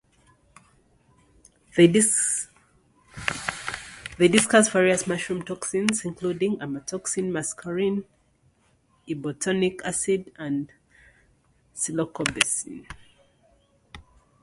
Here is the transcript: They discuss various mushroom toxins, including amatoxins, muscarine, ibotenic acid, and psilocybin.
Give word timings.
They 1.77 1.85
discuss 1.87 2.49
various 4.69 5.05
mushroom 5.05 5.43
toxins, 5.45 6.03
including 6.03 6.57
amatoxins, 6.57 7.31
muscarine, 7.31 8.03
ibotenic 9.07 9.79
acid, 9.85 10.31
and 10.39 10.71
psilocybin. 11.75 12.87